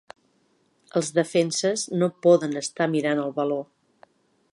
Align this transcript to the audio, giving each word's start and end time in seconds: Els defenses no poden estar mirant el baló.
Els 0.99 1.11
defenses 1.17 1.83
no 2.03 2.09
poden 2.27 2.57
estar 2.65 2.89
mirant 2.95 3.25
el 3.27 3.37
baló. 3.37 3.59